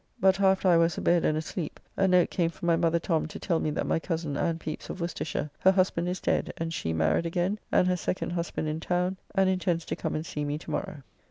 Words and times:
But 0.19 0.39
after 0.39 0.67
I 0.67 0.77
was 0.77 0.97
a 0.97 1.01
bed 1.01 1.23
and 1.23 1.37
asleep, 1.37 1.79
a 1.95 2.07
note 2.07 2.31
came 2.31 2.49
from 2.49 2.65
my 2.65 2.75
brother 2.75 2.97
Tom 2.97 3.27
to 3.27 3.37
tell 3.37 3.59
me 3.59 3.69
that 3.69 3.85
my 3.85 3.99
cozen 3.99 4.35
Anne 4.35 4.57
Pepys, 4.57 4.89
of 4.89 4.99
Worcestershire, 4.99 5.51
her 5.59 5.71
husband 5.73 6.09
is 6.09 6.19
dead, 6.19 6.51
and 6.57 6.73
she 6.73 6.91
married 6.91 7.27
again, 7.27 7.59
and 7.71 7.87
her 7.87 7.95
second 7.97 8.31
husband 8.31 8.67
in 8.67 8.79
town, 8.79 9.17
and 9.35 9.47
intends 9.47 9.85
to 9.85 9.95
come 9.95 10.15
and 10.15 10.25
see 10.25 10.43
me 10.43 10.57
to 10.57 10.71
morrow. 10.71 11.03